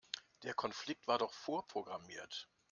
Der 0.41 0.55
Konflikt 0.55 1.05
war 1.07 1.19
doch 1.19 1.31
vorprogrammiert. 1.31 2.49